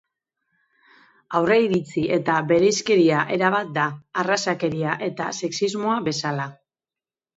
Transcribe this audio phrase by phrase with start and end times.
[1.39, 3.85] Aurreiritzi eta bereizkeria era bat da,
[4.23, 6.53] arrazakeria eta sexismoa bezala.